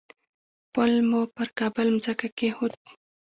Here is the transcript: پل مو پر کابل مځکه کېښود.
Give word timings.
پل 0.73 0.91
مو 1.09 1.21
پر 1.35 1.47
کابل 1.59 1.87
مځکه 1.95 2.27
کېښود. 2.37 2.73